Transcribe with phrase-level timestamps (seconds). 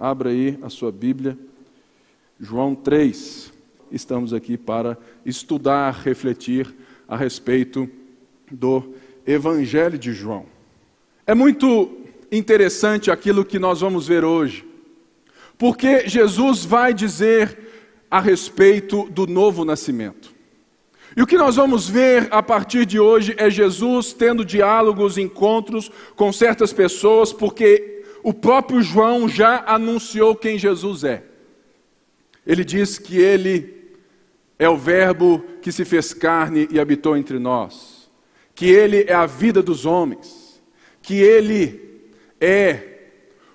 [0.00, 1.36] Abra aí a sua Bíblia,
[2.38, 3.52] João 3.
[3.90, 6.72] Estamos aqui para estudar, refletir
[7.08, 7.90] a respeito
[8.48, 8.94] do
[9.26, 10.46] Evangelho de João.
[11.26, 11.98] É muito
[12.30, 14.64] interessante aquilo que nós vamos ver hoje,
[15.58, 17.58] porque Jesus vai dizer
[18.08, 20.32] a respeito do novo nascimento.
[21.16, 25.90] E o que nós vamos ver a partir de hoje é Jesus tendo diálogos, encontros
[26.14, 31.24] com certas pessoas, porque o próprio João já anunciou quem Jesus é.
[32.46, 33.92] Ele diz que ele
[34.58, 38.10] é o Verbo que se fez carne e habitou entre nós,
[38.54, 40.62] que ele é a vida dos homens,
[41.00, 42.02] que ele
[42.40, 42.98] é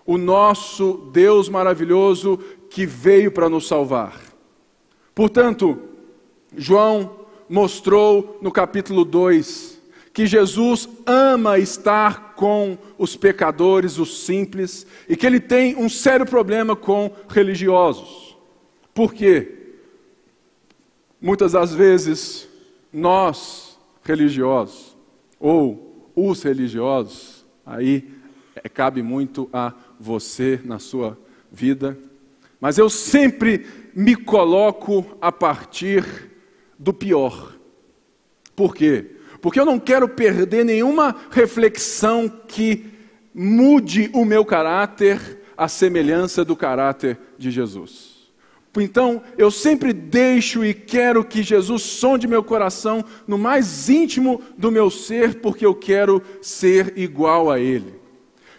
[0.06, 2.38] o nosso Deus maravilhoso
[2.70, 4.20] que veio para nos salvar.
[5.14, 5.80] Portanto,
[6.56, 9.73] João mostrou no capítulo 2
[10.14, 16.26] que Jesus ama estar com os pecadores, os simples, e que ele tem um sério
[16.26, 18.38] problema com religiosos.
[18.94, 19.74] Por quê?
[21.20, 22.48] Muitas das vezes
[22.92, 24.96] nós, religiosos,
[25.40, 28.08] ou os religiosos, aí
[28.56, 31.18] é, cabe muito a você na sua
[31.52, 31.98] vida,
[32.62, 36.30] mas eu sempre me coloco a partir
[36.78, 37.58] do pior.
[38.56, 39.13] Por quê?
[39.44, 42.86] Porque eu não quero perder nenhuma reflexão que
[43.36, 48.32] mude o meu caráter à semelhança do caráter de Jesus.
[48.78, 54.72] Então, eu sempre deixo e quero que Jesus sonde meu coração no mais íntimo do
[54.72, 57.96] meu ser, porque eu quero ser igual a Ele.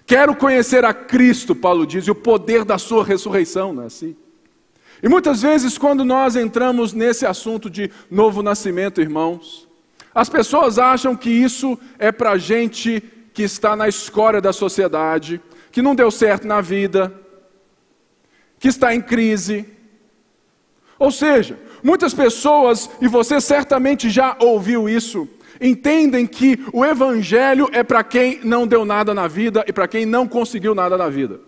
[0.05, 4.15] Quero conhecer a Cristo, Paulo diz, e o poder da Sua ressurreição, não é assim?
[5.03, 9.67] E muitas vezes, quando nós entramos nesse assunto de novo nascimento, irmãos,
[10.15, 15.41] as pessoas acham que isso é para gente que está na escória da sociedade,
[15.73, 17.13] que não deu certo na vida,
[18.61, 19.67] que está em crise.
[20.99, 25.29] Ou seja, muitas pessoas, e você certamente já ouviu isso,
[25.61, 30.07] entendem que o Evangelho é para quem não deu nada na vida e para quem
[30.07, 31.41] não conseguiu nada na vida.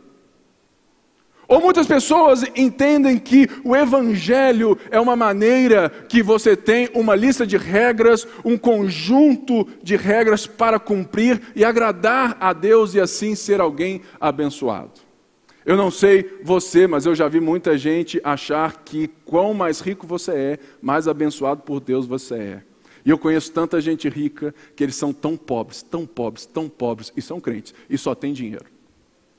[1.48, 7.46] Ou muitas pessoas entendem que o Evangelho é uma maneira que você tem uma lista
[7.46, 13.60] de regras, um conjunto de regras para cumprir e agradar a Deus e assim ser
[13.60, 15.06] alguém abençoado.
[15.64, 20.06] Eu não sei você, mas eu já vi muita gente achar que quão mais rico
[20.06, 22.62] você é, mais abençoado por Deus você é.
[23.04, 27.12] E eu conheço tanta gente rica que eles são tão pobres, tão pobres, tão pobres
[27.16, 28.66] e são crentes e só têm dinheiro.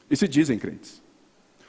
[0.09, 1.05] E se dizem crentes.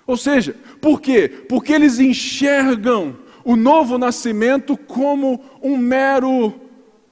[0.08, 1.28] Ou seja, por quê?
[1.28, 3.14] Porque eles enxergam
[3.44, 6.54] o novo nascimento como um mero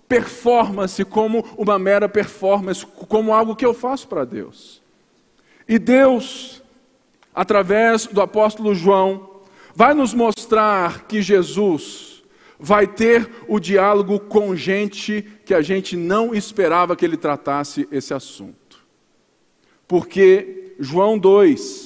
[0.09, 4.81] performance, como uma mera performance, como algo que eu faço para Deus.
[5.69, 6.63] E Deus,
[7.35, 9.43] através do apóstolo João,
[9.75, 12.25] vai nos mostrar que Jesus
[12.59, 18.15] vai ter o diálogo com gente que a gente não esperava que ele tratasse esse
[18.15, 18.83] assunto.
[19.87, 21.86] Porque João 2,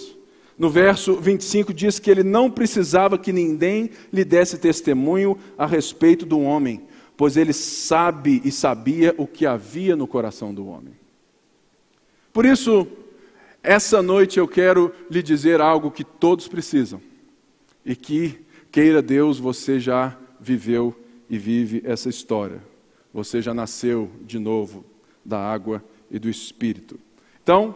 [0.61, 6.27] no verso 25 diz que ele não precisava que ninguém lhe desse testemunho a respeito
[6.27, 6.83] do homem,
[7.17, 10.93] pois ele sabe e sabia o que havia no coração do homem.
[12.31, 12.87] Por isso,
[13.63, 17.01] essa noite eu quero lhe dizer algo que todos precisam
[17.83, 18.39] e que,
[18.71, 20.95] queira Deus, você já viveu
[21.31, 22.63] e vive essa história.
[23.15, 24.85] Você já nasceu de novo
[25.25, 27.01] da água e do Espírito.
[27.43, 27.75] Então,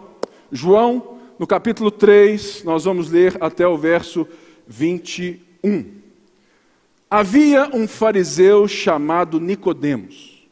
[0.53, 4.27] João no capítulo 3, nós vamos ler até o verso
[4.67, 5.85] 21.
[7.11, 10.49] Havia um fariseu chamado Nicodemos,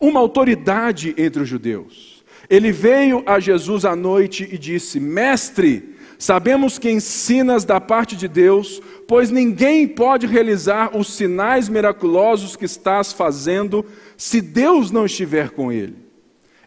[0.00, 2.24] uma autoridade entre os judeus.
[2.48, 8.28] Ele veio a Jesus à noite e disse: Mestre, sabemos que ensinas da parte de
[8.28, 13.84] Deus, pois ninguém pode realizar os sinais miraculosos que estás fazendo
[14.16, 15.96] se Deus não estiver com ele.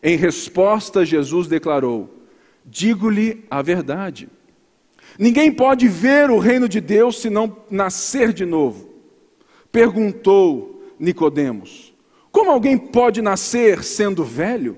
[0.01, 2.16] Em resposta, Jesus declarou:
[2.69, 4.27] Digo-lhe a verdade.
[5.17, 8.93] Ninguém pode ver o reino de Deus se não nascer de novo.
[9.71, 11.93] Perguntou Nicodemos:
[12.29, 14.77] Como alguém pode nascer sendo velho?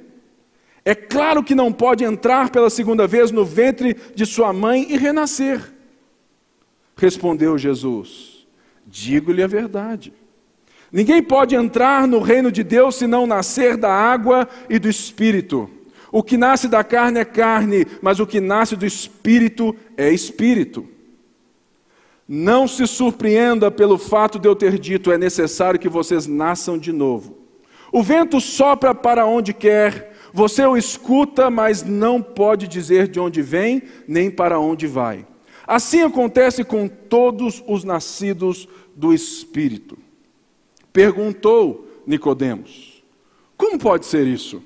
[0.86, 4.95] É claro que não pode entrar pela segunda vez no ventre de sua mãe e
[4.95, 5.74] renascer.
[6.95, 8.47] Respondeu Jesus:
[8.86, 10.13] Digo-lhe a verdade.
[10.91, 15.69] Ninguém pode entrar no reino de Deus se não nascer da água e do espírito.
[16.11, 20.88] O que nasce da carne é carne, mas o que nasce do espírito é espírito.
[22.27, 26.91] Não se surpreenda pelo fato de eu ter dito: é necessário que vocês nasçam de
[26.91, 27.38] novo.
[27.91, 33.41] O vento sopra para onde quer, você o escuta, mas não pode dizer de onde
[33.41, 35.25] vem nem para onde vai.
[35.65, 39.97] Assim acontece com todos os nascidos do Espírito.
[40.94, 43.03] Perguntou Nicodemos:
[43.57, 44.63] Como pode ser isso?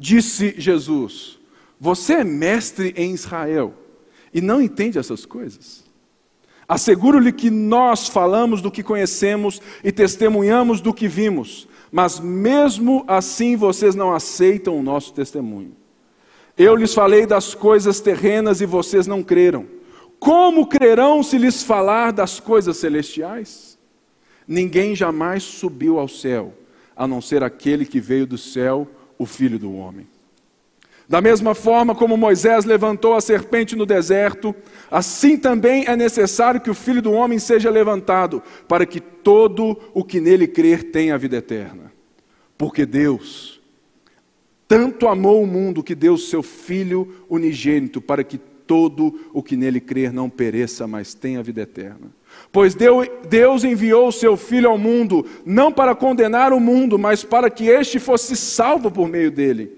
[0.00, 1.38] Disse Jesus:
[1.78, 3.74] Você é mestre em Israel
[4.32, 5.84] e não entende essas coisas?
[6.66, 13.56] Asseguro-lhe que nós falamos do que conhecemos e testemunhamos do que vimos, mas mesmo assim
[13.56, 15.76] vocês não aceitam o nosso testemunho.
[16.56, 19.66] Eu lhes falei das coisas terrenas e vocês não creram.
[20.18, 23.78] Como crerão se lhes falar das coisas celestiais?
[24.48, 26.54] Ninguém jamais subiu ao céu,
[26.96, 28.88] a não ser aquele que veio do céu,
[29.20, 30.06] o Filho do Homem.
[31.06, 34.54] Da mesma forma como Moisés levantou a serpente no deserto,
[34.90, 40.02] assim também é necessário que o Filho do Homem seja levantado, para que todo o
[40.02, 41.92] que nele crer tenha a vida eterna.
[42.56, 43.60] Porque Deus
[44.66, 49.80] tanto amou o mundo que deu seu Filho unigênito, para que todo o que nele
[49.80, 52.10] crer não pereça, mas tenha vida eterna.
[52.52, 57.48] Pois Deus enviou o seu Filho ao mundo, não para condenar o mundo, mas para
[57.48, 59.70] que este fosse salvo por meio dele.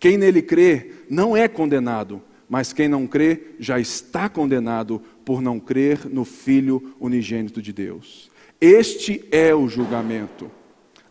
[0.00, 5.60] Quem nele crê não é condenado, mas quem não crê já está condenado por não
[5.60, 8.30] crer no Filho unigênito de Deus.
[8.60, 10.50] Este é o julgamento.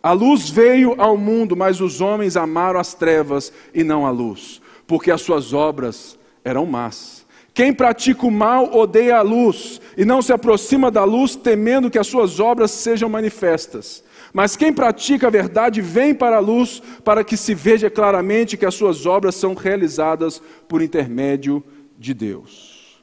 [0.02, 4.60] A luz veio ao mundo, mas os homens amaram as trevas e não a luz,
[4.86, 7.17] porque as suas obras eram más.
[7.58, 11.98] Quem pratica o mal odeia a luz e não se aproxima da luz, temendo que
[11.98, 14.04] as suas obras sejam manifestas.
[14.32, 18.64] Mas quem pratica a verdade vem para a luz, para que se veja claramente que
[18.64, 21.60] as suas obras são realizadas por intermédio
[21.98, 23.02] de Deus.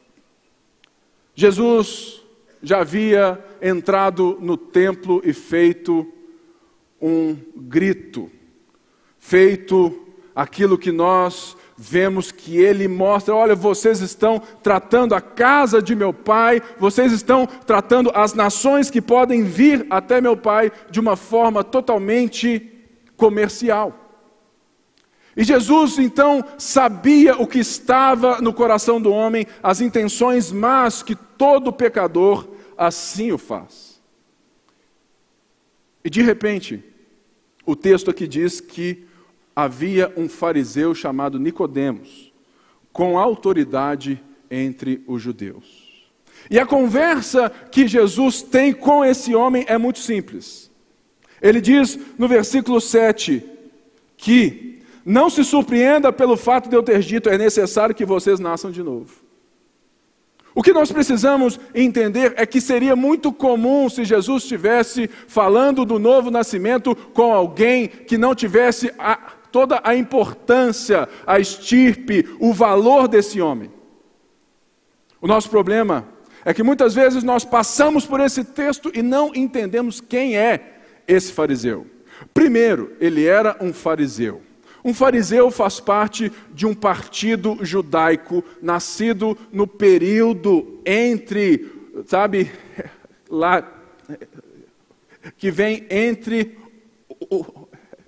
[1.36, 2.24] Jesus
[2.63, 6.07] já havia entrado no templo e feito
[7.02, 8.31] um grito,
[9.19, 10.02] feito
[10.34, 16.13] aquilo que nós vemos que ele mostra: olha, vocês estão tratando a casa de meu
[16.13, 21.63] pai, vocês estão tratando as nações que podem vir até meu pai de uma forma
[21.63, 22.72] totalmente
[23.18, 24.01] comercial.
[25.38, 31.13] E Jesus então sabia o que estava no coração do homem, as intenções más que
[31.13, 32.48] todo pecador
[32.78, 34.01] assim o faz.
[36.04, 36.83] E de repente,
[37.66, 39.06] o texto aqui diz que
[39.56, 42.34] havia um fariseu chamado Nicodemos,
[42.92, 44.22] com autoridade
[44.52, 45.86] entre os judeus.
[46.50, 50.69] E a conversa que Jesus tem com esse homem é muito simples.
[51.42, 53.44] Ele diz no versículo 7
[54.18, 58.72] que não se surpreenda pelo fato de eu ter dito é necessário que vocês nasçam
[58.72, 59.25] de novo.
[60.56, 66.00] O que nós precisamos entender é que seria muito comum se Jesus estivesse falando do
[66.00, 73.07] novo nascimento com alguém que não tivesse a, toda a importância, a estirpe, o valor
[73.07, 73.72] desse homem.
[75.22, 76.06] O nosso problema
[76.44, 81.31] é que muitas vezes nós passamos por esse texto e não entendemos quem é esse
[81.31, 81.88] fariseu.
[82.34, 84.42] Primeiro, ele era um fariseu.
[84.84, 91.72] Um fariseu faz parte de um partido judaico nascido no período entre,
[92.06, 92.52] sabe,
[93.31, 93.66] lá,
[95.38, 96.57] que vem entre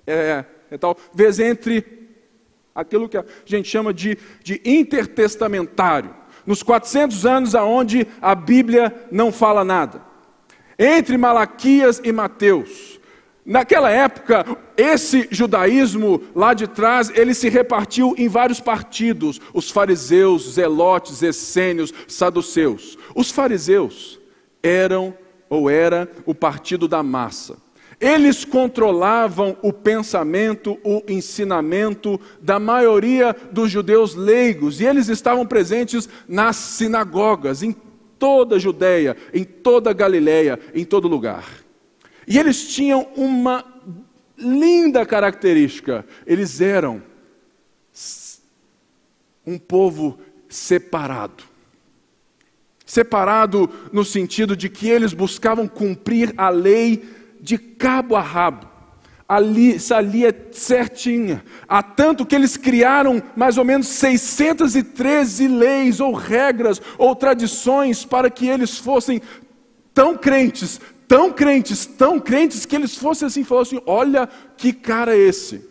[0.06, 1.84] é, e talvez entre
[2.74, 6.14] aquilo que a gente chama de, de intertestamentário,
[6.46, 10.00] nos 400 anos aonde a Bíblia não fala nada.
[10.78, 12.98] Entre Malaquias e Mateus.
[13.44, 14.44] Naquela época,
[14.76, 21.92] esse judaísmo lá de trás, ele se repartiu em vários partidos: os fariseus, zelotes, essênios,
[22.06, 22.98] saduceus.
[23.14, 24.20] Os fariseus
[24.62, 25.16] eram
[25.48, 27.56] ou era o partido da massa.
[28.00, 36.08] Eles controlavam o pensamento, o ensinamento da maioria dos judeus leigos, e eles estavam presentes
[36.28, 37.74] nas sinagogas, em
[38.16, 41.44] toda a Judéia, em toda a Galiléia, em todo lugar.
[42.26, 43.64] E eles tinham uma
[44.36, 47.02] linda característica: eles eram
[49.44, 51.42] um povo separado.
[52.86, 57.17] Separado no sentido de que eles buscavam cumprir a lei
[57.48, 58.68] de cabo a rabo.
[59.26, 61.42] Ali, essa ali é certinha.
[61.66, 68.28] Há tanto que eles criaram mais ou menos 613 leis, ou regras, ou tradições, para
[68.28, 69.22] que eles fossem
[69.94, 75.18] tão crentes, tão crentes, tão crentes, que eles fossem assim, falassem: olha que cara é
[75.18, 75.66] esse.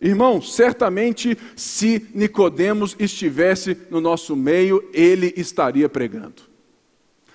[0.00, 6.42] Irmão, certamente se Nicodemos estivesse no nosso meio, ele estaria pregando.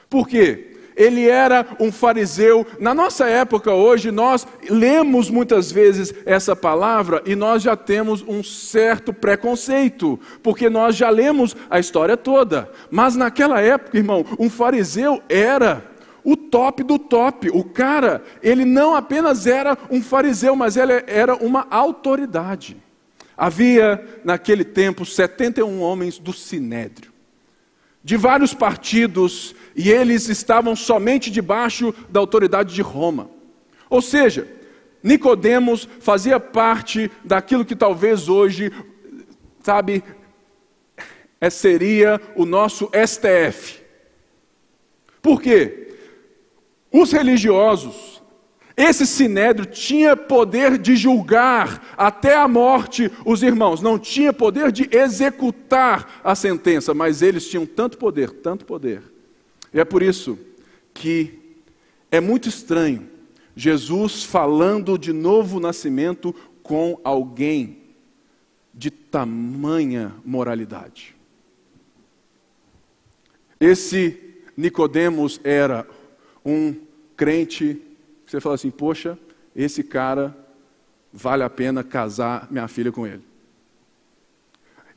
[0.10, 0.73] Por quê?
[0.96, 2.66] Ele era um fariseu.
[2.80, 8.44] Na nossa época hoje, nós lemos muitas vezes essa palavra e nós já temos um
[8.44, 12.70] certo preconceito, porque nós já lemos a história toda.
[12.90, 15.84] Mas naquela época, irmão, um fariseu era
[16.24, 17.50] o top do top.
[17.50, 22.78] O cara, ele não apenas era um fariseu, mas ele era uma autoridade.
[23.36, 27.12] Havia naquele tempo 71 homens do sinédrio
[28.03, 33.29] de vários partidos e eles estavam somente debaixo da autoridade de Roma.
[33.89, 34.48] Ou seja,
[35.01, 38.72] Nicodemos fazia parte daquilo que talvez hoje,
[39.62, 40.03] sabe,
[41.39, 43.81] é, seria o nosso STF.
[45.22, 45.95] Por quê?
[46.91, 48.12] Os religiosos
[48.75, 54.89] esse sinédrio tinha poder de julgar até a morte os irmãos, não tinha poder de
[54.92, 59.03] executar a sentença, mas eles tinham tanto poder, tanto poder.
[59.72, 60.38] E é por isso
[60.94, 61.39] que
[62.12, 63.10] é muito estranho
[63.56, 67.77] Jesus falando de novo nascimento com alguém
[68.74, 71.15] de tamanha moralidade.
[73.60, 74.20] Esse
[74.58, 75.88] Nicodemos era
[76.44, 76.75] um
[77.15, 77.80] crente
[78.34, 79.18] você fala assim: poxa,
[79.56, 80.36] esse cara
[81.12, 83.24] vale a pena casar minha filha com ele.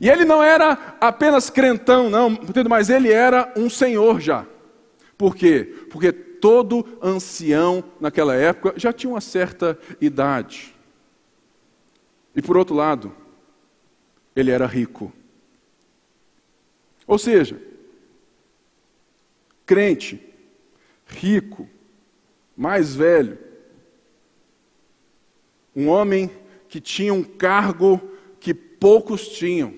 [0.01, 2.39] E ele não era apenas crentão, não,
[2.69, 4.47] mas ele era um senhor já.
[5.17, 5.87] Por quê?
[5.91, 10.75] Porque todo ancião naquela época já tinha uma certa idade.
[12.35, 13.15] E por outro lado,
[14.35, 15.13] ele era rico.
[17.07, 17.59] Ou seja,
[19.65, 20.21] crente,
[21.07, 21.69] rico,
[22.57, 23.39] mais velho,
[25.75, 26.31] um homem
[26.69, 28.01] que tinha um cargo
[28.41, 29.75] que poucos tinham.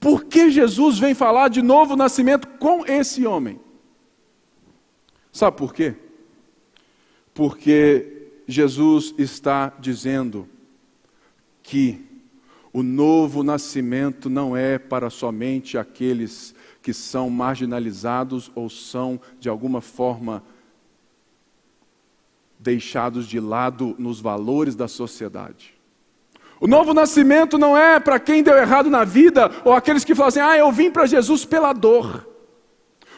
[0.00, 3.60] Por que Jesus vem falar de novo nascimento com esse homem?
[5.32, 5.94] Sabe por quê?
[7.32, 10.48] Porque Jesus está dizendo
[11.62, 12.04] que
[12.72, 19.80] o novo nascimento não é para somente aqueles que são marginalizados ou são de alguma
[19.80, 20.42] forma
[22.62, 25.74] deixados de lado nos valores da sociedade.
[26.60, 30.28] O novo nascimento não é para quem deu errado na vida ou aqueles que falam
[30.28, 32.31] assim: ah, eu vim para Jesus pela dor.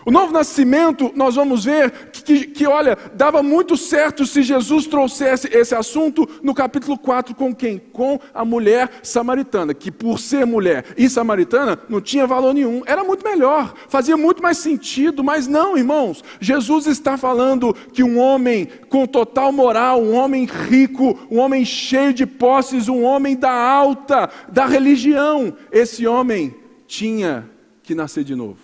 [0.06, 4.86] O novo nascimento, nós vamos ver que, que, que, olha, dava muito certo se Jesus
[4.86, 7.78] trouxesse esse assunto no capítulo 4 com quem?
[7.78, 13.02] Com a mulher samaritana, que por ser mulher e samaritana não tinha valor nenhum, era
[13.02, 18.68] muito melhor, fazia muito mais sentido, mas não, irmãos, Jesus está falando que um homem
[18.90, 24.28] com total moral, um homem rico, um homem cheio de posses, um homem da alta,
[24.52, 26.54] da religião, esse homem
[26.86, 27.48] tinha
[27.82, 28.63] que nascer de novo.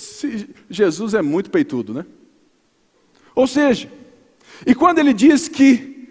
[0.00, 2.06] Esse Jesus é muito peitudo, né?
[3.34, 3.90] Ou seja,
[4.66, 6.08] e quando ele diz que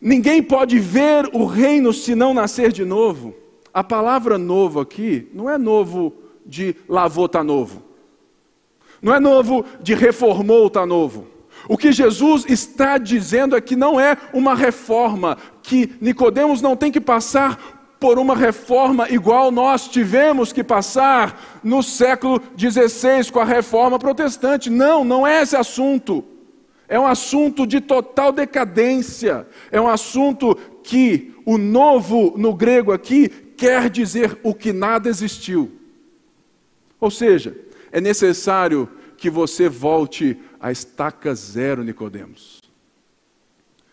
[0.00, 3.34] ninguém pode ver o reino se não nascer de novo,
[3.74, 6.14] a palavra novo aqui não é novo
[6.46, 7.82] de lavou tá novo.
[9.02, 11.26] Não é novo de reformou tá novo.
[11.68, 16.92] O que Jesus está dizendo é que não é uma reforma, que Nicodemos não tem
[16.92, 23.44] que passar por uma reforma igual nós tivemos que passar no século XVI com a
[23.44, 24.70] reforma protestante.
[24.70, 26.24] Não, não é esse assunto.
[26.88, 29.46] É um assunto de total decadência.
[29.70, 35.70] É um assunto que o novo no grego aqui quer dizer o que nada existiu.
[36.98, 37.54] Ou seja,
[37.92, 38.88] é necessário
[39.18, 42.60] que você volte à estaca zero, Nicodemos.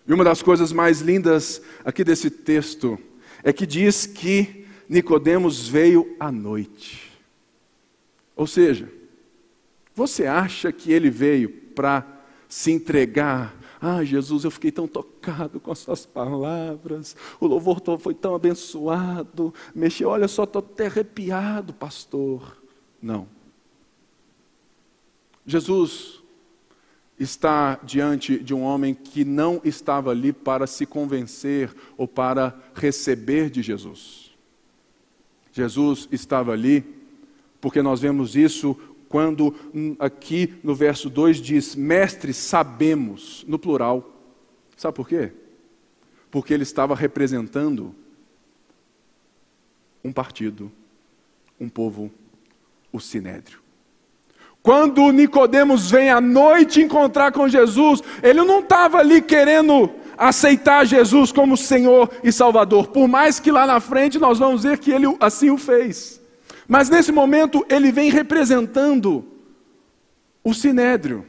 [0.07, 2.97] E uma das coisas mais lindas aqui desse texto
[3.47, 7.09] é que diz que Nicodemos veio à noite.
[8.35, 8.91] Ou seja,
[9.95, 12.05] você acha que ele veio para
[12.49, 13.55] se entregar?
[13.79, 19.53] Ah, Jesus, eu fiquei tão tocado com as suas palavras, o louvor foi tão abençoado,
[19.73, 22.61] mexeu, olha só, estou até arrepiado, pastor.
[23.01, 23.29] Não.
[25.45, 26.21] Jesus
[27.19, 33.49] está diante de um homem que não estava ali para se convencer ou para receber
[33.49, 34.31] de Jesus.
[35.51, 36.85] Jesus estava ali
[37.59, 44.13] porque nós vemos isso quando hum, aqui no verso 2 diz: Mestre, sabemos, no plural.
[44.75, 45.31] Sabe por quê?
[46.29, 47.95] Porque ele estava representando
[50.03, 50.71] um partido,
[51.59, 52.11] um povo,
[52.91, 53.66] o sinédrio.
[54.67, 61.31] Quando Nicodemos vem à noite encontrar com Jesus, ele não estava ali querendo aceitar Jesus
[61.31, 65.05] como Senhor e Salvador, por mais que lá na frente nós vamos ver que ele
[65.21, 66.19] assim o fez.
[66.67, 69.25] Mas nesse momento ele vem representando
[70.43, 71.25] o sinédrio.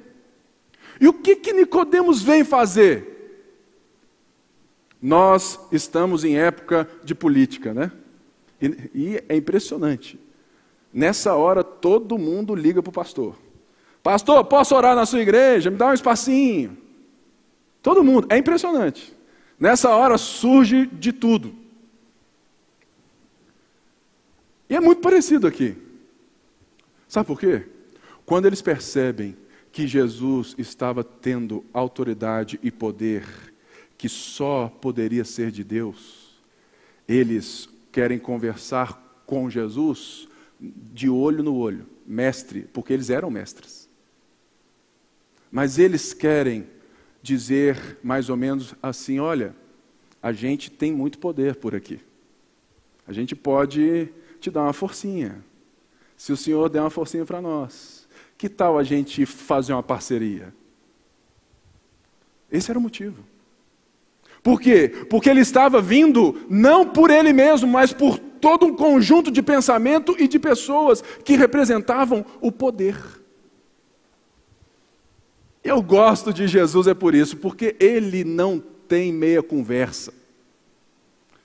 [1.00, 3.47] E o que que Nicodemos vem fazer?
[5.00, 7.92] Nós estamos em época de política, né?
[8.61, 10.18] E, e é impressionante.
[10.99, 13.37] Nessa hora todo mundo liga para o pastor.
[14.02, 15.71] Pastor, posso orar na sua igreja?
[15.71, 16.76] Me dá um espacinho.
[17.81, 18.26] Todo mundo.
[18.28, 19.14] É impressionante.
[19.61, 21.55] Nessa hora surge de tudo.
[24.69, 25.76] E é muito parecido aqui.
[27.07, 27.69] Sabe por quê?
[28.26, 29.37] Quando eles percebem
[29.71, 33.25] que Jesus estava tendo autoridade e poder
[33.97, 36.37] que só poderia ser de Deus,
[37.07, 40.26] eles querem conversar com Jesus
[40.61, 43.88] de olho no olho, mestre, porque eles eram mestres.
[45.50, 46.67] Mas eles querem
[47.23, 49.55] dizer mais ou menos assim: olha,
[50.23, 52.00] a gente tem muito poder por aqui.
[53.07, 54.09] A gente pode
[54.41, 55.45] te dar uma forcinha.
[56.17, 60.53] Se o Senhor der uma forcinha para nós, que tal a gente fazer uma parceria?
[62.50, 63.25] Esse era o motivo.
[64.43, 64.88] Por quê?
[65.11, 70.16] Porque ele estava vindo não por ele mesmo, mas por todo um conjunto de pensamento
[70.18, 72.97] e de pessoas que representavam o poder.
[75.62, 80.12] Eu gosto de Jesus é por isso, porque ele não tem meia conversa.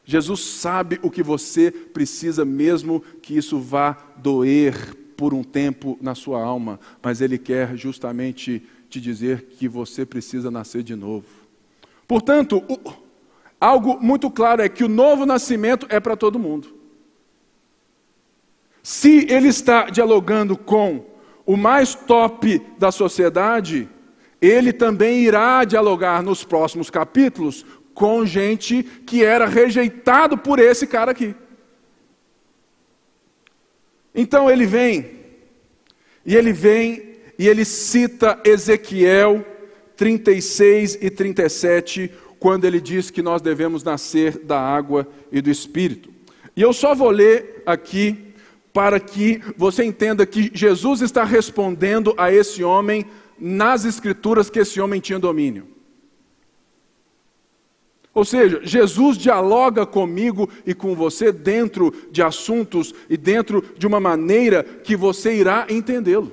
[0.05, 6.15] Jesus sabe o que você precisa, mesmo que isso vá doer por um tempo na
[6.15, 11.25] sua alma, mas Ele quer justamente te dizer que você precisa nascer de novo.
[12.07, 12.93] Portanto, o,
[13.59, 16.72] algo muito claro é que o novo nascimento é para todo mundo.
[18.83, 21.05] Se ele está dialogando com
[21.45, 23.87] o mais top da sociedade,
[24.41, 31.11] ele também irá dialogar nos próximos capítulos com gente que era rejeitado por esse cara
[31.11, 31.33] aqui.
[34.13, 35.11] Então ele vem,
[36.25, 39.45] e ele vem, e ele cita Ezequiel
[39.95, 46.11] 36 e 37, quando ele diz que nós devemos nascer da água e do Espírito.
[46.55, 48.32] E eu só vou ler aqui
[48.73, 53.05] para que você entenda que Jesus está respondendo a esse homem
[53.39, 55.67] nas Escrituras que esse homem tinha domínio.
[58.13, 63.99] Ou seja, Jesus dialoga comigo e com você dentro de assuntos e dentro de uma
[63.99, 66.31] maneira que você irá entendê-lo.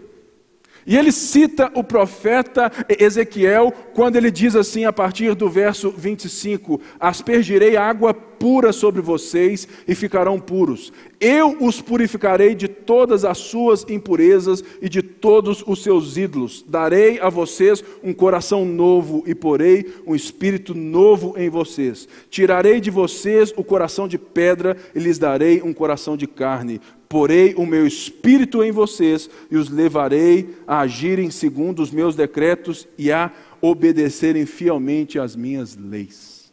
[0.86, 6.80] E ele cita o profeta Ezequiel quando ele diz assim, a partir do verso 25:
[6.98, 10.90] Aspergirei água pura sobre vocês e ficarão puros.
[11.20, 16.64] Eu os purificarei de todas as suas impurezas e de todos os seus ídolos.
[16.66, 22.08] Darei a vocês um coração novo e porei um espírito novo em vocês.
[22.30, 26.80] Tirarei de vocês o coração de pedra e lhes darei um coração de carne.
[27.10, 32.88] Porei o meu espírito em vocês e os levarei a agirem segundo os meus decretos
[32.96, 36.50] e a obedecerem fielmente às minhas leis.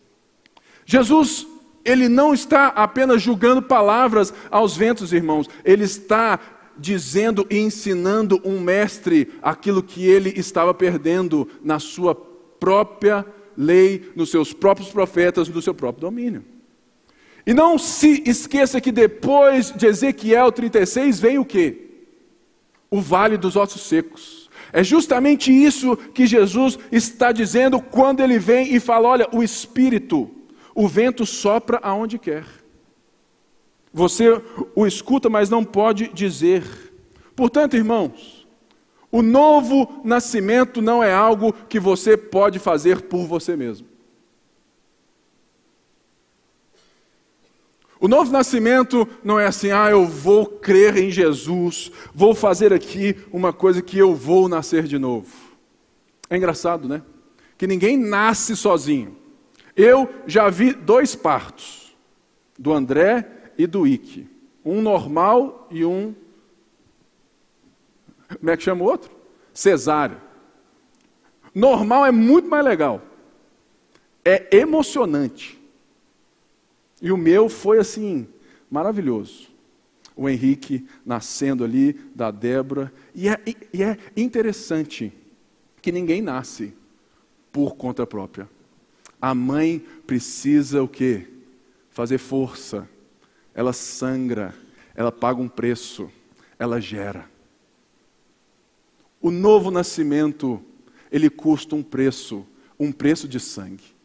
[0.86, 1.48] Jesus
[1.88, 6.38] ele não está apenas julgando palavras aos ventos, irmãos, ele está
[6.78, 14.30] dizendo e ensinando um mestre aquilo que ele estava perdendo na sua própria lei, nos
[14.30, 16.44] seus próprios profetas, no seu próprio domínio.
[17.46, 21.88] E não se esqueça que depois de Ezequiel 36 vem o que?
[22.92, 24.50] O vale dos ossos secos.
[24.74, 30.30] É justamente isso que Jesus está dizendo quando ele vem e fala: olha, o Espírito
[30.78, 32.46] o vento sopra aonde quer.
[33.92, 34.40] Você
[34.76, 36.94] o escuta, mas não pode dizer.
[37.36, 38.48] Portanto, irmãos,
[39.12, 43.88] o novo nascimento não é algo que você pode fazer por você mesmo.
[48.00, 53.16] O novo nascimento não é assim, ah, eu vou crer em Jesus, vou fazer aqui
[53.34, 55.34] uma coisa que eu vou nascer de novo.
[56.30, 57.02] É engraçado, né?
[57.58, 59.26] Que ninguém nasce sozinho.
[59.78, 61.96] Eu já vi dois partos,
[62.58, 64.28] do André e do Ike.
[64.66, 66.16] Um normal e um.
[68.40, 69.12] Como é que chama o outro?
[69.54, 70.20] Cesáreo.
[71.54, 73.04] Normal é muito mais legal.
[74.26, 75.58] É emocionante.
[77.00, 78.28] E o meu foi assim,
[78.70, 79.48] maravilhoso.
[80.16, 82.92] O Henrique nascendo ali, da Débora.
[83.14, 83.40] E é,
[83.72, 85.14] e é interessante
[85.82, 86.74] que ninguém nasce
[87.52, 88.50] por conta própria.
[89.22, 91.28] A mãe precisa o quê?
[91.90, 92.88] Fazer força.
[93.54, 94.54] Ela sangra,
[94.96, 96.10] ela paga um preço,
[96.60, 97.30] ela gera.
[99.20, 100.62] O novo nascimento,
[101.12, 102.46] ele custa um preço,
[102.80, 103.98] um preço de sangue.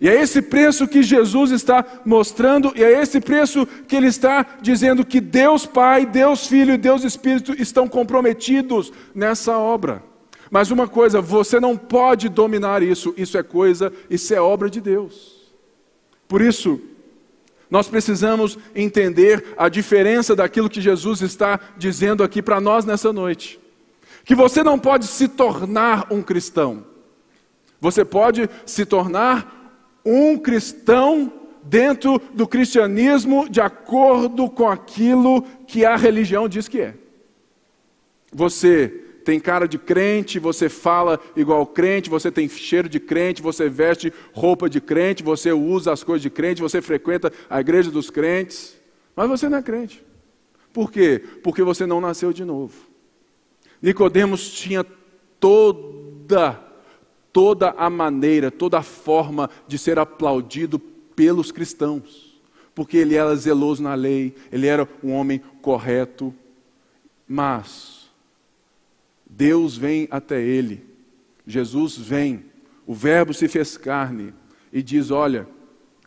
[0.00, 4.58] E é esse preço que Jesus está mostrando, e é esse preço que ele está
[4.60, 10.02] dizendo que Deus Pai, Deus Filho e Deus Espírito estão comprometidos nessa obra.
[10.52, 14.82] Mas uma coisa, você não pode dominar isso, isso é coisa, isso é obra de
[14.82, 15.50] Deus.
[16.28, 16.78] Por isso,
[17.70, 23.58] nós precisamos entender a diferença daquilo que Jesus está dizendo aqui para nós nessa noite.
[24.26, 26.84] Que você não pode se tornar um cristão,
[27.80, 35.96] você pode se tornar um cristão dentro do cristianismo de acordo com aquilo que a
[35.96, 36.94] religião diz que é.
[38.30, 43.68] Você tem cara de crente, você fala igual crente, você tem cheiro de crente, você
[43.68, 48.10] veste roupa de crente, você usa as coisas de crente, você frequenta a igreja dos
[48.10, 48.76] crentes,
[49.14, 50.04] mas você não é crente.
[50.72, 51.22] Por quê?
[51.42, 52.74] Porque você não nasceu de novo.
[53.80, 54.84] Nicodemos tinha
[55.38, 56.72] toda
[57.32, 62.38] toda a maneira, toda a forma de ser aplaudido pelos cristãos,
[62.74, 66.34] porque ele era zeloso na lei, ele era um homem correto,
[67.26, 67.91] mas
[69.44, 70.84] Deus vem até ele,
[71.46, 72.44] Jesus vem,
[72.86, 74.32] o Verbo se fez carne
[74.72, 75.48] e diz: Olha,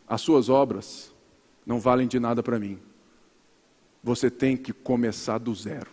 [0.07, 1.13] as suas obras
[1.65, 2.79] não valem de nada para mim,
[4.03, 5.89] você tem que começar do zero.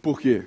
[0.00, 0.46] Por quê?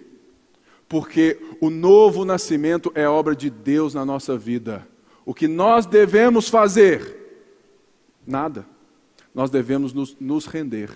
[0.94, 4.88] porque o novo nascimento é obra de Deus na nossa vida.
[5.26, 7.48] O que nós devemos fazer?
[8.28, 8.64] Nada.
[9.34, 10.92] Nós devemos nos, nos render.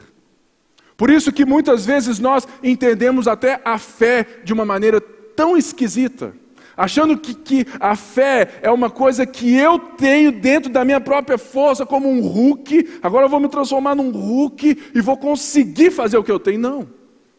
[0.97, 6.33] Por isso que muitas vezes nós entendemos até a fé de uma maneira tão esquisita,
[6.75, 11.37] achando que, que, a fé é uma coisa que eu tenho dentro da minha própria
[11.37, 16.17] força, como um Hulk, agora eu vou me transformar num Hulk e vou conseguir fazer
[16.17, 16.59] o que eu tenho.
[16.59, 16.89] Não.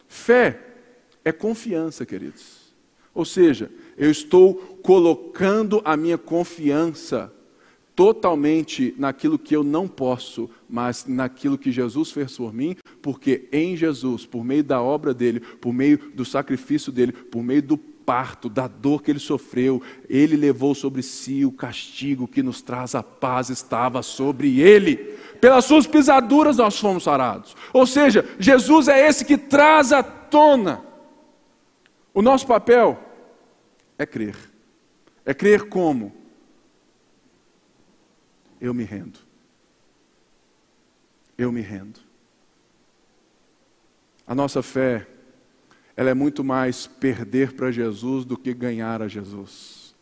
[0.07, 0.57] Fé
[1.25, 2.73] é confiança, queridos.
[3.13, 7.33] Ou seja, eu estou colocando a minha confiança
[7.99, 12.77] totalmente naquilo que eu não posso, mas naquilo que Jesus fez por mim,
[13.11, 17.63] porque em Jesus, por meio da obra dele, por meio do sacrifício dele, por meio
[17.63, 22.61] do parto, da dor que ele sofreu, ele levou sobre si o castigo que nos
[22.61, 24.97] traz a paz, estava sobre ele.
[25.41, 27.55] Pelas suas pisaduras nós fomos sarados.
[27.73, 30.83] Ou seja, Jesus é esse que traz à tona
[32.13, 33.03] o nosso papel
[33.97, 34.35] é crer.
[35.25, 36.13] É crer como?
[38.61, 39.17] Eu me rendo.
[41.35, 42.08] Eu me rendo.
[44.29, 45.07] A nossa fé,
[45.97, 49.95] ela é muito mais perder para Jesus do que ganhar a Jesus.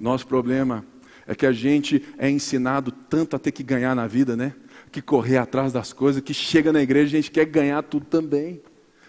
[0.00, 0.86] Nosso problema
[1.26, 4.54] é que a gente é ensinado tanto a ter que ganhar na vida, né?
[4.90, 8.62] Que correr atrás das coisas, que chega na igreja a gente quer ganhar tudo também.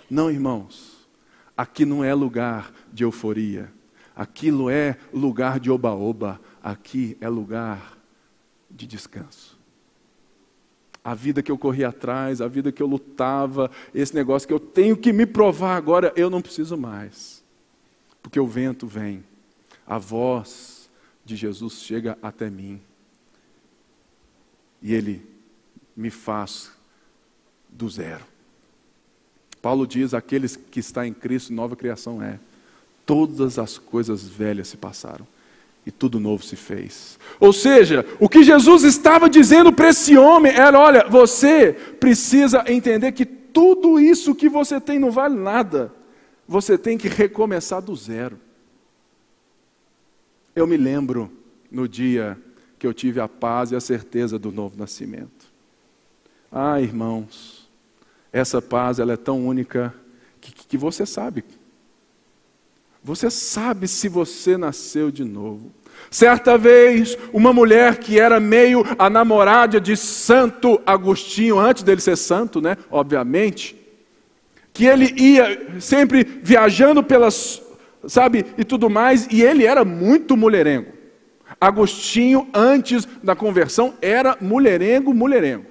[0.10, 1.08] Não, irmãos.
[1.56, 3.72] Aqui não é lugar de euforia.
[4.14, 6.38] Aquilo é lugar de oba-oba.
[6.62, 7.98] Aqui é lugar
[8.70, 9.59] de descanso.
[11.04, 14.60] A vida que eu corri atrás, a vida que eu lutava, esse negócio que eu
[14.60, 17.44] tenho que me provar agora, eu não preciso mais.
[18.22, 19.24] Porque o vento vem,
[19.88, 20.90] a voz
[21.24, 22.82] de Jesus chega até mim.
[24.82, 25.26] E ele
[25.96, 26.72] me faz
[27.70, 28.26] do zero.
[29.62, 32.40] Paulo diz: aqueles que está em Cristo, nova criação é.
[33.06, 35.26] Todas as coisas velhas se passaram
[35.90, 37.18] e tudo novo se fez.
[37.40, 43.12] Ou seja, o que Jesus estava dizendo para esse homem era: olha, você precisa entender
[43.12, 45.92] que tudo isso que você tem não vale nada.
[46.48, 48.40] Você tem que recomeçar do zero.
[50.56, 51.32] Eu me lembro
[51.72, 52.38] no dia
[52.78, 55.48] que eu tive a paz e a certeza do novo nascimento.
[56.52, 57.68] Ah, irmãos,
[58.32, 59.94] essa paz ela é tão única
[60.40, 61.44] que, que você sabe.
[63.04, 65.72] Você sabe se você nasceu de novo.
[66.12, 72.18] Certa vez, uma mulher que era meio a namorada de Santo Agostinho, antes dele ser
[72.18, 72.78] santo, né?
[72.90, 73.76] Obviamente,
[74.74, 77.62] que ele ia sempre viajando pelas,
[78.08, 80.94] sabe, e tudo mais, e ele era muito mulherengo.
[81.60, 85.66] Agostinho, antes da conversão, era mulherengo, mulherengo.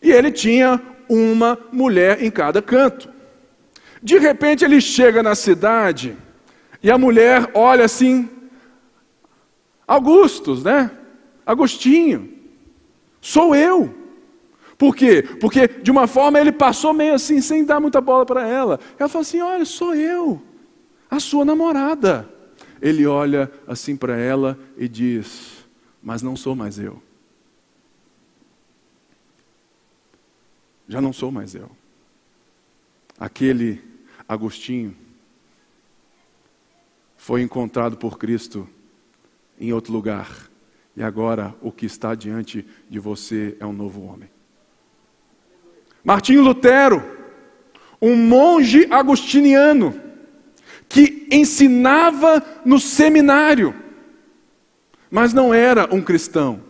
[0.00, 3.08] E ele tinha uma mulher em cada canto.
[4.02, 6.16] De repente ele chega na cidade
[6.82, 8.28] e a mulher olha assim,
[9.86, 10.90] Augustus, né?
[11.44, 12.32] Agostinho,
[13.20, 13.94] sou eu.
[14.76, 15.22] Por quê?
[15.40, 18.80] Porque de uma forma ele passou meio assim, sem dar muita bola para ela.
[18.98, 20.42] Ela falou assim: Olha, sou eu,
[21.10, 22.28] a sua namorada.
[22.80, 25.64] Ele olha assim para ela e diz:
[26.02, 27.02] Mas não sou mais eu.
[30.88, 31.70] Já não sou mais eu.
[33.18, 33.82] Aquele
[34.28, 34.94] Agostinho
[37.16, 38.68] foi encontrado por Cristo
[39.58, 40.28] em outro lugar.
[40.96, 44.30] E agora o que está diante de você é um novo homem.
[46.02, 47.02] Martinho Lutero,
[48.00, 50.00] um monge agostiniano,
[50.88, 53.74] que ensinava no seminário,
[55.10, 56.60] mas não era um cristão.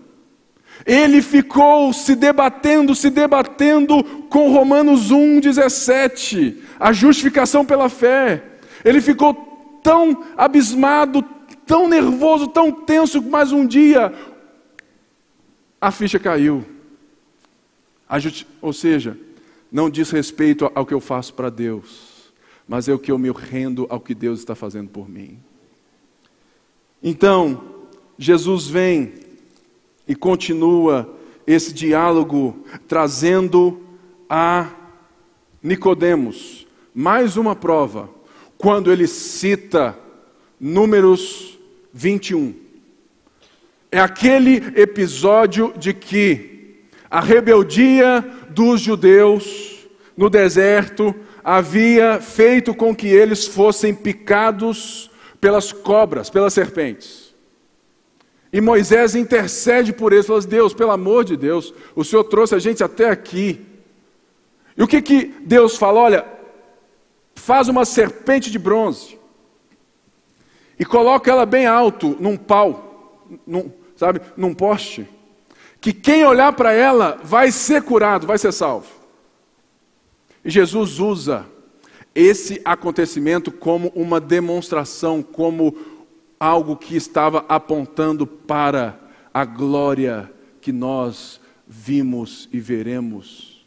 [0.84, 8.42] Ele ficou se debatendo, se debatendo com Romanos 1,17, a justificação pela fé.
[8.84, 9.34] Ele ficou
[9.82, 11.24] tão abismado,
[11.66, 14.12] tão nervoso, tão tenso, mas um dia
[15.80, 16.64] a ficha caiu.
[18.62, 19.18] Ou seja,
[19.70, 22.32] não diz respeito ao que eu faço para Deus,
[22.66, 25.38] mas é o que eu me rendo ao que Deus está fazendo por mim.
[27.02, 27.62] Então,
[28.18, 29.14] Jesus vem
[30.06, 31.14] e continua
[31.46, 33.80] esse diálogo trazendo
[34.28, 34.70] a
[35.62, 38.08] Nicodemos mais uma prova
[38.56, 39.98] quando ele cita
[40.58, 41.55] Números
[41.96, 42.54] 21.
[43.90, 53.08] É aquele episódio de que a rebeldia dos judeus no deserto havia feito com que
[53.08, 57.34] eles fossem picados pelas cobras, pelas serpentes.
[58.52, 62.54] E Moisés intercede por eles, fala: assim, Deus, pelo amor de Deus, o Senhor trouxe
[62.54, 63.64] a gente até aqui.
[64.76, 66.00] E o que, que Deus fala?
[66.00, 66.26] Olha,
[67.34, 69.15] faz uma serpente de bronze
[70.78, 75.08] e coloca ela bem alto num pau, num, sabe, num poste,
[75.80, 78.88] que quem olhar para ela vai ser curado, vai ser salvo.
[80.44, 81.46] E Jesus usa
[82.14, 85.76] esse acontecimento como uma demonstração, como
[86.38, 88.98] algo que estava apontando para
[89.32, 93.66] a glória que nós vimos e veremos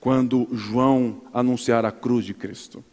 [0.00, 2.84] quando João anunciar a cruz de Cristo.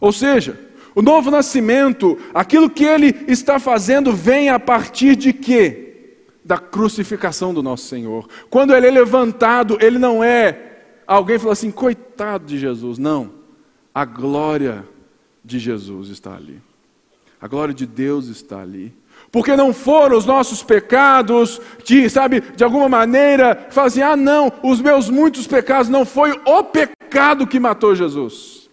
[0.00, 0.58] Ou seja,
[0.94, 6.16] o novo nascimento, aquilo que ele está fazendo, vem a partir de quê?
[6.44, 8.28] Da crucificação do nosso Senhor.
[8.48, 10.72] Quando ele é levantado, ele não é
[11.06, 12.98] alguém fala assim, coitado de Jesus.
[12.98, 13.32] Não.
[13.94, 14.84] A glória
[15.44, 16.60] de Jesus está ali.
[17.40, 18.94] A glória de Deus está ali.
[19.30, 24.80] Porque não foram os nossos pecados que, sabe, de alguma maneira, fazem, ah, não, os
[24.80, 28.63] meus muitos pecados, não foi o pecado que matou Jesus.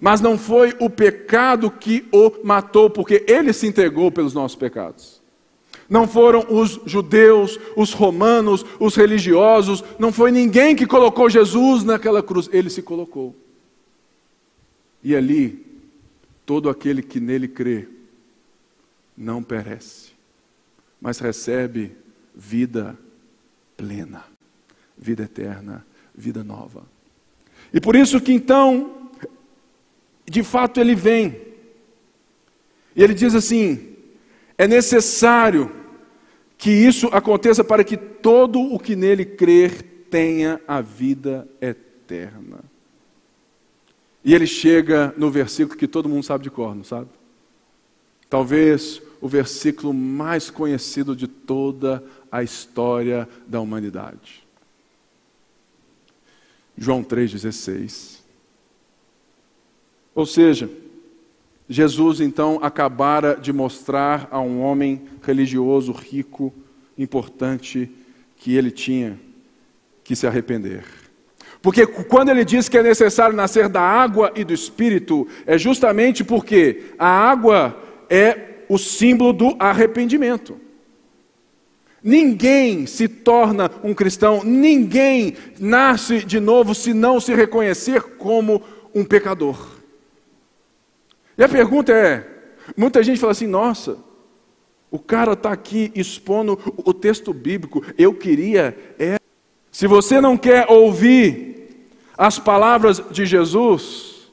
[0.00, 5.22] Mas não foi o pecado que o matou, porque ele se entregou pelos nossos pecados.
[5.88, 12.22] Não foram os judeus, os romanos, os religiosos, não foi ninguém que colocou Jesus naquela
[12.22, 13.34] cruz, ele se colocou.
[15.02, 15.66] E ali
[16.46, 17.88] Todo aquele que nele crê
[19.16, 20.12] não perece,
[21.00, 21.96] mas recebe
[22.32, 22.96] vida
[23.76, 24.22] plena,
[24.96, 26.84] vida eterna, vida nova.
[27.74, 28.95] E por isso que então,
[30.30, 31.40] de fato, ele vem.
[32.94, 33.96] E ele diz assim:
[34.58, 35.70] é necessário
[36.58, 42.60] que isso aconteça para que todo o que nele crer tenha a vida eterna.
[44.24, 47.08] E ele chega no versículo que todo mundo sabe de cor, não sabe?
[48.28, 54.44] Talvez o versículo mais conhecido de toda a história da humanidade.
[56.76, 58.25] João 3,16.
[60.16, 60.70] Ou seja,
[61.68, 66.54] Jesus então acabara de mostrar a um homem religioso, rico,
[66.96, 67.90] importante,
[68.34, 69.20] que ele tinha
[70.02, 70.84] que se arrepender.
[71.60, 76.24] Porque quando ele diz que é necessário nascer da água e do espírito, é justamente
[76.24, 80.58] porque a água é o símbolo do arrependimento.
[82.02, 88.62] Ninguém se torna um cristão, ninguém nasce de novo se não se reconhecer como
[88.94, 89.75] um pecador.
[91.36, 92.26] E a pergunta é:
[92.76, 93.98] muita gente fala assim, nossa,
[94.90, 98.76] o cara está aqui expondo o texto bíblico, eu queria.
[98.98, 99.18] É.
[99.70, 104.32] Se você não quer ouvir as palavras de Jesus,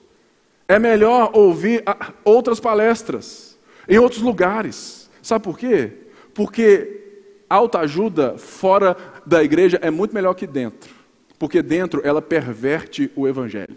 [0.68, 1.84] é melhor ouvir
[2.24, 5.10] outras palestras, em outros lugares.
[5.22, 5.92] Sabe por quê?
[6.34, 7.02] Porque
[7.50, 10.94] autoajuda fora da igreja é muito melhor que dentro.
[11.38, 13.76] Porque dentro ela perverte o evangelho.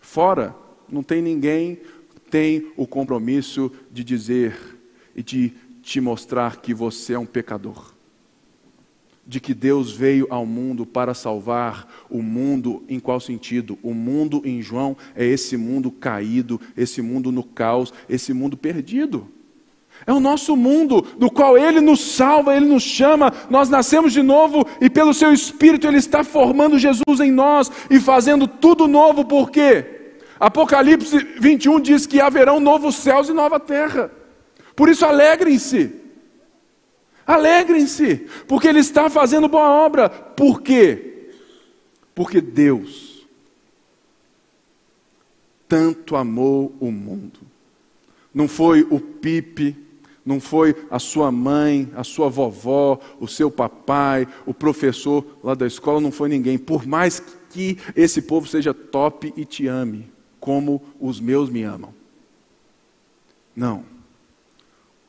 [0.00, 0.54] Fora,
[0.92, 1.78] não tem ninguém
[2.30, 4.56] tem o compromisso de dizer
[5.16, 7.92] e de te mostrar que você é um pecador
[9.30, 13.78] de que Deus veio ao mundo para salvar o mundo, em qual sentido?
[13.80, 19.28] O mundo em João é esse mundo caído, esse mundo no caos, esse mundo perdido.
[20.04, 24.20] É o nosso mundo, do qual Ele nos salva, Ele nos chama, nós nascemos de
[24.20, 29.24] novo e pelo Seu Espírito Ele está formando Jesus em nós e fazendo tudo novo,
[29.24, 29.99] por quê?
[30.40, 34.10] Apocalipse 21 diz que haverão novos céus e nova terra.
[34.74, 35.94] Por isso, alegrem-se.
[37.26, 40.08] Alegrem-se, porque Ele está fazendo boa obra.
[40.08, 41.28] Por quê?
[42.14, 43.10] Porque Deus
[45.68, 47.38] tanto amou o mundo.
[48.34, 49.76] Não foi o Pipe,
[50.26, 55.66] não foi a sua mãe, a sua vovó, o seu papai, o professor lá da
[55.66, 56.58] escola, não foi ninguém.
[56.58, 61.94] Por mais que esse povo seja top e te ame, como os meus me amam.
[63.54, 63.84] Não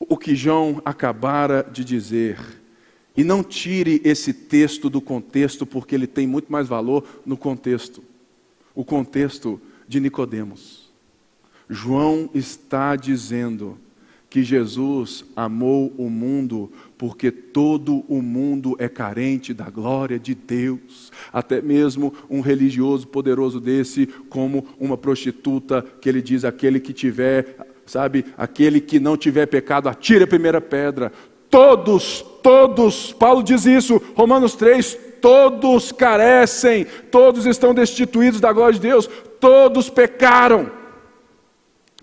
[0.07, 2.37] o que João acabara de dizer.
[3.15, 8.03] E não tire esse texto do contexto, porque ele tem muito mais valor no contexto.
[8.73, 10.91] O contexto de Nicodemos.
[11.69, 13.77] João está dizendo
[14.29, 21.11] que Jesus amou o mundo porque todo o mundo é carente da glória de Deus.
[21.33, 27.57] Até mesmo um religioso poderoso desse, como uma prostituta, que ele diz: aquele que tiver
[27.87, 28.23] sabe?
[28.37, 31.11] Aquele que não tiver pecado, atire a primeira pedra.
[31.49, 38.79] Todos, todos, Paulo diz isso, Romanos 3, todos carecem, todos estão destituídos da glória de
[38.79, 39.09] Deus,
[39.39, 40.71] todos pecaram.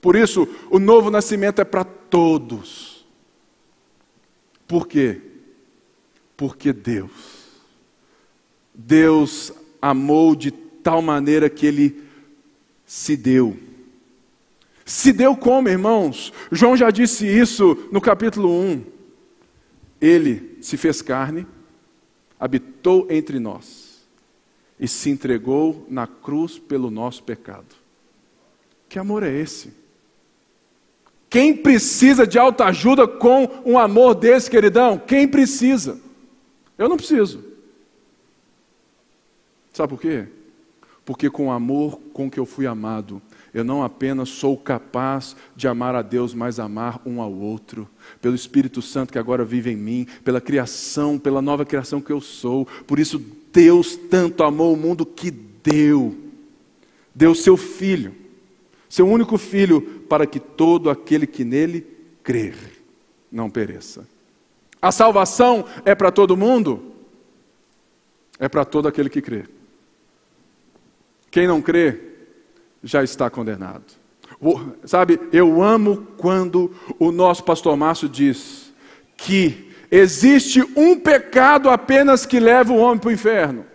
[0.03, 2.98] Por isso, o novo nascimento é para todos.
[4.68, 5.20] Por quê?
[6.37, 7.11] Porque Deus,
[8.72, 9.52] Deus
[9.83, 12.04] amou de tal maneira que Ele
[12.87, 13.59] se deu
[14.88, 16.33] se deu como, irmãos?
[16.50, 18.85] João já disse isso no capítulo 1.
[20.00, 21.46] Ele se fez carne,
[22.40, 24.00] habitou entre nós
[24.81, 27.66] e se entregou na cruz pelo nosso pecado.
[28.88, 29.74] Que amor é esse?
[31.31, 34.99] Quem precisa de autoajuda com um amor desse, queridão?
[34.99, 35.99] Quem precisa?
[36.77, 37.45] Eu não preciso.
[39.73, 40.27] Sabe por quê?
[41.05, 45.67] Porque com o amor com que eu fui amado, eu não apenas sou capaz de
[45.67, 47.88] amar a Deus, mas amar um ao outro,
[48.21, 52.21] pelo Espírito Santo que agora vive em mim, pela criação, pela nova criação que eu
[52.21, 52.67] sou.
[52.87, 56.14] Por isso, Deus tanto amou o mundo que deu,
[57.14, 58.14] deu seu Filho,
[58.88, 61.87] seu único Filho, para que todo aquele que nele
[62.23, 62.57] crer
[63.31, 64.07] não pereça.
[64.81, 66.94] A salvação é para todo mundo?
[68.38, 69.44] É para todo aquele que crê.
[71.31, 72.01] Quem não crê,
[72.83, 73.85] já está condenado.
[74.85, 78.73] Sabe, eu amo quando o nosso pastor Márcio diz
[79.16, 83.66] que existe um pecado apenas que leva o homem para o inferno: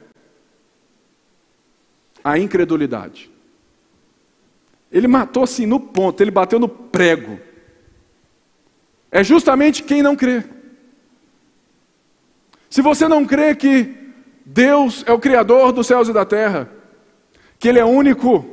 [2.23, 3.32] a incredulidade.
[4.93, 7.39] Ele matou assim no ponto, ele bateu no prego.
[9.11, 10.43] É justamente quem não crê.
[12.69, 13.89] Se você não crê que
[14.45, 16.69] Deus é o Criador dos céus e da terra,
[17.57, 18.45] que Ele é único,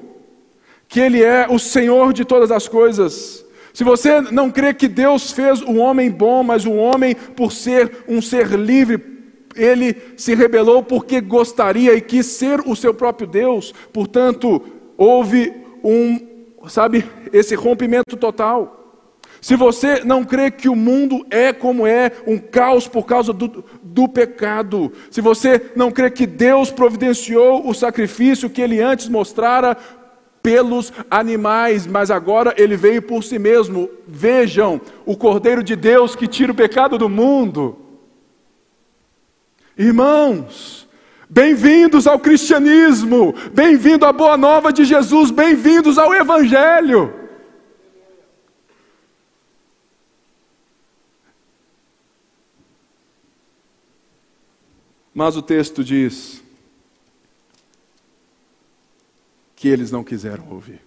[0.89, 3.45] que Ele é o Senhor de todas as coisas.
[3.73, 8.05] Se você não crê que Deus fez o homem bom, mas o homem, por ser
[8.09, 9.21] um ser livre,
[9.55, 14.63] ele se rebelou porque gostaria e quis ser o seu próprio Deus, portanto,
[14.97, 16.30] houve um,
[16.69, 18.77] sabe, esse rompimento total.
[19.41, 23.65] Se você não crê que o mundo é como é, um caos por causa do,
[23.83, 29.77] do pecado, se você não crê que Deus providenciou o sacrifício que ele antes mostrara
[30.43, 33.89] pelos animais, mas agora ele veio por si mesmo.
[34.07, 37.79] Vejam, o Cordeiro de Deus que tira o pecado do mundo.
[39.77, 40.89] Irmãos,
[41.31, 47.15] bem-vindos ao cristianismo, bem-vindo à boa nova de Jesus, bem-vindos ao Evangelho.
[55.15, 56.43] Mas o texto diz:
[59.61, 60.81] que eles não quiseram ouvir.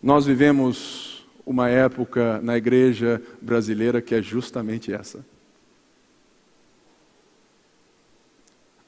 [0.00, 5.33] Nós vivemos uma época na igreja brasileira que é justamente essa.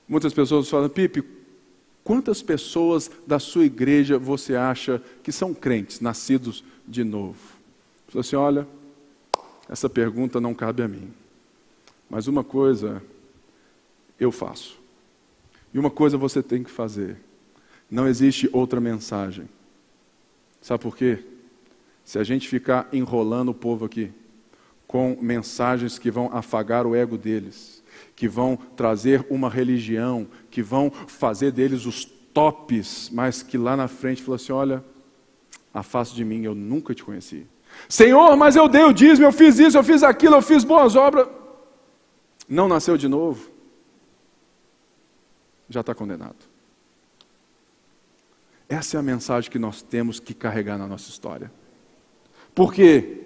[0.09, 1.25] Muitas pessoas falam, Pipe,
[2.05, 7.39] quantas pessoas da sua igreja você acha que são crentes, nascidos de novo?
[8.09, 8.67] Falou assim: olha,
[9.69, 11.13] essa pergunta não cabe a mim.
[12.09, 13.03] Mas uma coisa
[14.19, 14.79] eu faço.
[15.75, 17.17] E uma coisa você tem que fazer:
[17.91, 19.49] não existe outra mensagem.
[20.61, 21.25] Sabe por quê?
[22.05, 24.13] Se a gente ficar enrolando o povo aqui
[24.87, 27.76] com mensagens que vão afagar o ego deles,
[28.17, 33.87] que vão trazer uma religião, que vão fazer deles os tops, mas que lá na
[33.87, 34.85] frente falou assim: olha,
[35.73, 37.47] afaste de mim, eu nunca te conheci.
[37.89, 40.97] Senhor, mas eu dei o dízimo, eu fiz isso, eu fiz aquilo, eu fiz boas
[40.97, 41.29] obras.
[42.49, 43.55] Não nasceu de novo
[45.69, 46.37] já está condenado.
[48.69, 51.51] Essa é a mensagem que nós temos que carregar na nossa história.
[52.55, 53.26] Por quê?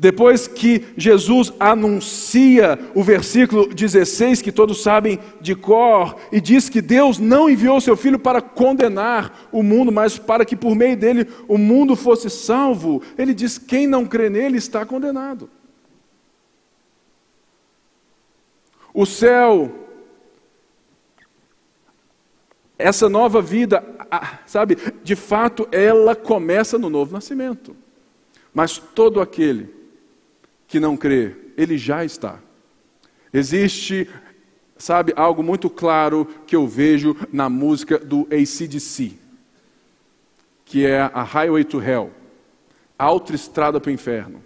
[0.00, 6.80] Depois que Jesus anuncia o versículo 16, que todos sabem de cor, e diz que
[6.80, 11.28] Deus não enviou seu filho para condenar o mundo, mas para que por meio dele
[11.46, 15.50] o mundo fosse salvo, ele diz: quem não crê nele está condenado.
[18.94, 19.70] O céu,
[22.78, 23.84] essa nova vida,
[24.46, 27.76] sabe, de fato, ela começa no novo nascimento.
[28.54, 29.79] Mas todo aquele
[30.70, 32.38] que não crê, ele já está.
[33.34, 34.08] Existe,
[34.78, 39.18] sabe, algo muito claro que eu vejo na música do ACDC,
[40.64, 42.12] que é a Highway to Hell,
[42.96, 44.44] a autoestrada para o inferno.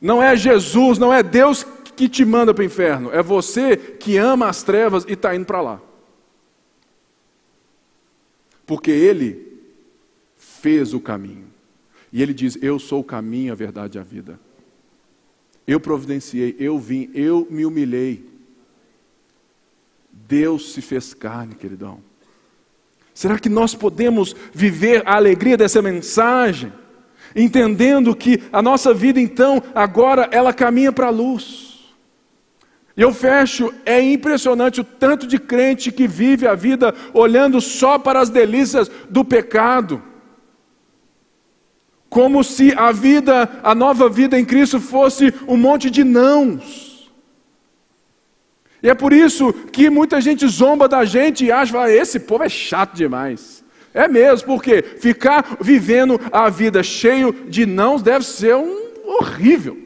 [0.00, 4.16] Não é Jesus, não é Deus que te manda para o inferno, é você que
[4.16, 5.82] ama as trevas e está indo para lá.
[8.64, 9.60] Porque Ele
[10.36, 11.53] fez o caminho.
[12.14, 14.38] E Ele diz: Eu sou o caminho, a verdade e a vida.
[15.66, 18.24] Eu providenciei, eu vim, eu me humilhei.
[20.12, 21.98] Deus se fez carne, queridão.
[23.12, 26.72] Será que nós podemos viver a alegria dessa mensagem,
[27.34, 31.92] entendendo que a nossa vida então, agora, ela caminha para a luz?
[32.96, 37.98] E eu fecho, é impressionante o tanto de crente que vive a vida olhando só
[37.98, 40.00] para as delícias do pecado
[42.14, 47.10] como se a vida, a nova vida em Cristo fosse um monte de nãos.
[48.80, 52.44] E é por isso que muita gente zomba da gente e acha, ah, esse povo
[52.44, 53.64] é chato demais.
[53.92, 59.76] É mesmo, porque ficar vivendo a vida cheio de nãos deve ser um horrível.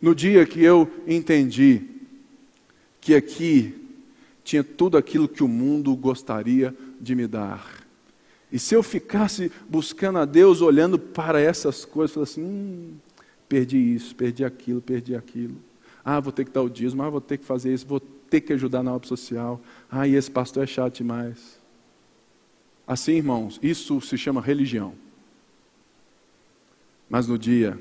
[0.00, 1.82] No dia que eu entendi
[3.02, 3.74] que aqui
[4.42, 7.77] tinha tudo aquilo que o mundo gostaria de me dar,
[8.50, 12.94] e se eu ficasse buscando a Deus, olhando para essas coisas, falando assim: hum,
[13.48, 15.56] perdi isso, perdi aquilo, perdi aquilo.
[16.04, 18.40] Ah, vou ter que dar o dízimo, ah, vou ter que fazer isso, vou ter
[18.40, 19.60] que ajudar na obra social.
[19.90, 21.58] Ah, e esse pastor é chato demais.
[22.86, 24.94] Assim, irmãos, isso se chama religião.
[27.08, 27.78] Mas no dia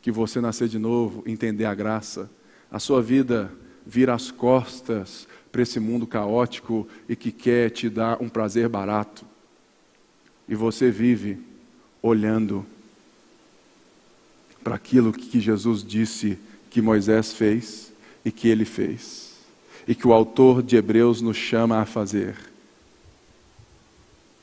[0.00, 2.30] que você nascer de novo, entender a graça,
[2.70, 3.52] a sua vida
[3.84, 9.26] vira as costas para esse mundo caótico e que quer te dar um prazer barato
[10.48, 11.38] e você vive
[12.02, 12.64] olhando
[14.64, 16.38] para aquilo que Jesus disse
[16.70, 17.92] que Moisés fez
[18.24, 19.34] e que ele fez,
[19.86, 22.36] e que o autor de Hebreus nos chama a fazer,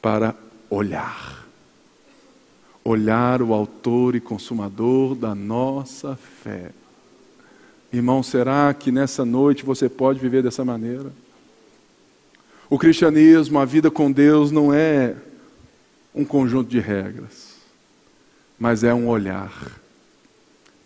[0.02, 0.36] para
[0.70, 1.46] olhar.
[2.84, 6.72] Olhar o autor e consumador da nossa fé.
[7.92, 11.12] Irmão, será que nessa noite você pode viver dessa maneira?
[12.70, 15.16] O cristianismo, a vida com Deus não é
[16.16, 17.56] um conjunto de regras,
[18.58, 19.82] mas é um olhar.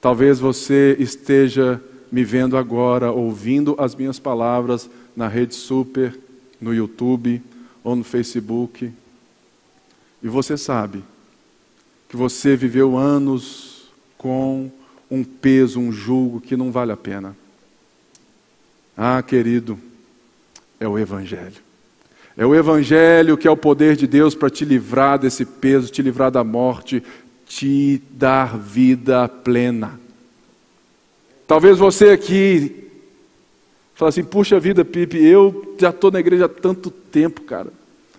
[0.01, 6.17] Talvez você esteja me vendo agora, ouvindo as minhas palavras na Rede Super,
[6.59, 7.41] no YouTube
[7.83, 8.91] ou no Facebook,
[10.21, 11.03] e você sabe
[12.09, 14.71] que você viveu anos com
[15.11, 17.37] um peso, um julgo que não vale a pena.
[18.97, 19.79] Ah, querido,
[20.79, 21.68] é o Evangelho.
[22.39, 26.01] É o Evangelho que é o poder de Deus para te livrar desse peso, te
[26.01, 27.03] livrar da morte,
[27.45, 29.99] te dar vida plena.
[31.45, 32.87] Talvez você aqui
[33.93, 37.73] fale assim: puxa vida, Pipe, eu já estou na igreja há tanto tempo, cara.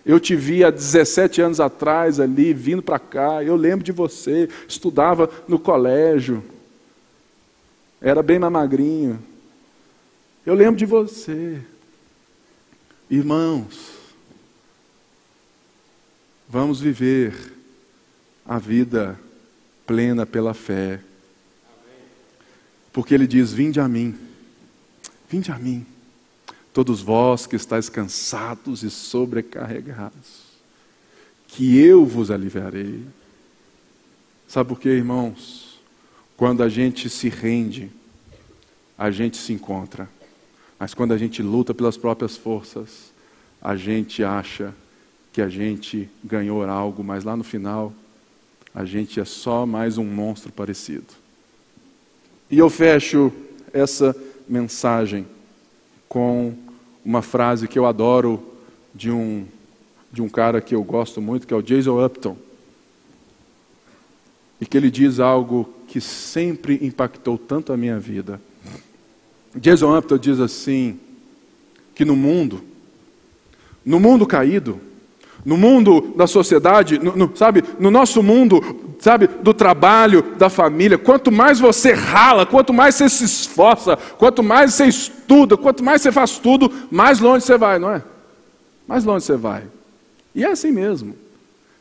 [0.04, 3.42] Eu te vi há 17 anos atrás ali, vindo para cá.
[3.42, 6.44] Eu lembro de você, estudava no colégio,
[8.02, 9.18] era bem mais magrinho.
[10.44, 11.58] Eu lembro de você.
[13.08, 13.99] Irmãos,
[16.52, 17.32] Vamos viver
[18.44, 19.16] a vida
[19.86, 21.00] plena pela fé.
[22.92, 24.18] Porque ele diz: Vinde a mim,
[25.28, 25.86] vinde a mim,
[26.74, 30.42] todos vós que estáis cansados e sobrecarregados,
[31.46, 33.04] que eu vos aliviarei.
[34.48, 35.80] Sabe por quê, irmãos?
[36.36, 37.92] Quando a gente se rende,
[38.98, 40.10] a gente se encontra.
[40.80, 43.12] Mas quando a gente luta pelas próprias forças,
[43.62, 44.74] a gente acha
[45.32, 47.92] que a gente ganhou algo, mas lá no final
[48.74, 51.06] a gente é só mais um monstro parecido.
[52.50, 53.32] E eu fecho
[53.72, 54.14] essa
[54.48, 55.26] mensagem
[56.08, 56.54] com
[57.04, 58.42] uma frase que eu adoro
[58.94, 59.46] de um,
[60.12, 62.36] de um cara que eu gosto muito, que é o Jason Upton.
[64.60, 68.40] E que ele diz algo que sempre impactou tanto a minha vida.
[69.54, 70.98] Jason Upton diz assim:
[71.94, 72.62] que no mundo,
[73.84, 74.80] no mundo caído,
[75.44, 78.60] No mundo da sociedade, no, no, sabe, no nosso mundo,
[78.98, 84.42] sabe, do trabalho, da família, quanto mais você rala, quanto mais você se esforça, quanto
[84.42, 88.02] mais você estuda, quanto mais você faz tudo, mais longe você vai, não é?
[88.86, 89.64] Mais longe você vai.
[90.34, 91.16] E é assim mesmo.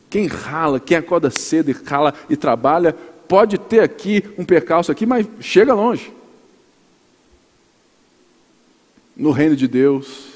[0.10, 2.95] Quem rala, quem acorda cedo e rala e trabalha,
[3.28, 6.12] pode ter aqui um percalço aqui, mas chega longe.
[9.16, 10.30] No reino de Deus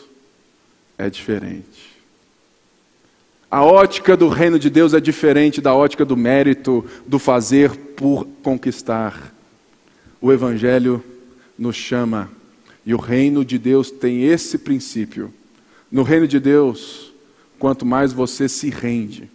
[0.97, 1.72] é diferente.
[3.53, 8.25] A ótica do reino de Deus é diferente da ótica do mérito, do fazer por
[8.41, 9.31] conquistar.
[10.19, 11.03] O Evangelho
[11.55, 12.31] nos chama,
[12.83, 15.31] e o reino de Deus tem esse princípio.
[15.91, 17.13] No reino de Deus,
[17.59, 19.29] quanto mais você se rende,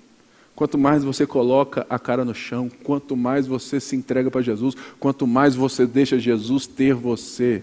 [0.56, 4.74] quanto mais você coloca a cara no chão, quanto mais você se entrega para Jesus,
[4.98, 7.62] quanto mais você deixa Jesus ter você,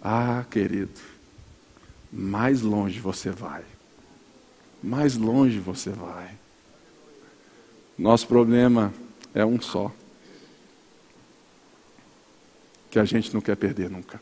[0.00, 1.00] ah, querido,
[2.12, 3.64] mais longe você vai
[4.82, 6.30] mais longe você vai.
[7.98, 8.92] Nosso problema
[9.34, 9.92] é um só.
[12.90, 14.20] Que a gente não quer perder nunca.